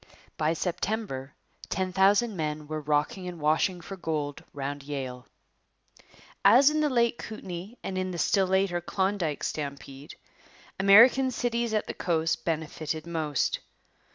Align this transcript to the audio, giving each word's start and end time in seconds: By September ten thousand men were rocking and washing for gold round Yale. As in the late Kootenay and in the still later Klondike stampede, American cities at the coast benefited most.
By 0.35 0.53
September 0.53 1.35
ten 1.69 1.93
thousand 1.93 2.35
men 2.35 2.67
were 2.67 2.81
rocking 2.81 3.27
and 3.27 3.39
washing 3.39 3.81
for 3.81 3.95
gold 3.95 4.43
round 4.51 4.81
Yale. 4.81 5.27
As 6.43 6.71
in 6.71 6.81
the 6.81 6.89
late 6.89 7.19
Kootenay 7.19 7.75
and 7.83 7.99
in 7.99 8.09
the 8.09 8.17
still 8.17 8.47
later 8.47 8.81
Klondike 8.81 9.43
stampede, 9.43 10.15
American 10.79 11.29
cities 11.29 11.71
at 11.75 11.85
the 11.85 11.93
coast 11.93 12.43
benefited 12.45 13.05
most. 13.05 13.59